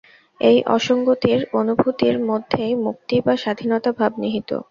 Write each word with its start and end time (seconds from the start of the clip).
এই 0.41 0.57
অসঙ্গতির 0.69 1.39
অনুভূতির 1.53 2.15
মধ্যেই 2.29 2.73
মুক্তি 2.85 3.15
বা 3.25 3.33
স্বাধীনতা 3.37 3.91
ভাব 3.99 4.11
নিহিত। 4.19 4.49